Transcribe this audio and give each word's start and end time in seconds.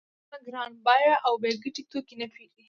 خلک 0.29 0.41
ګران 0.47 0.69
بیه 0.85 1.15
او 1.27 1.33
بې 1.41 1.49
ګټې 1.63 1.83
توکي 1.91 2.15
نه 2.21 2.27
پېري 2.33 2.57